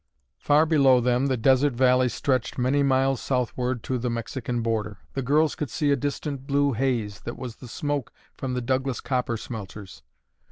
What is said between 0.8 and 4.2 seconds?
them the desert valley stretched many miles southward to the